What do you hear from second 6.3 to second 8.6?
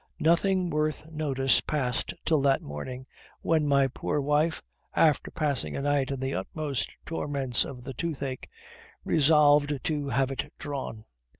utmost torments of the toothache,